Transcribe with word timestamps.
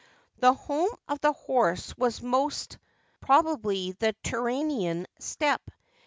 The 0.39 0.53
home 0.55 0.89
of 1.07 1.19
the 1.19 1.31
horse 1.31 1.95
was 1.95 2.23
most 2.23 2.79
probably 3.19 3.91
the 3.91 4.15
Turanian 4.23 5.05
steppe. 5.19 5.69